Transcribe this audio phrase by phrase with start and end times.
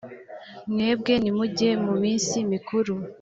[0.71, 2.93] mwebwe nimujye mu minsi mikuru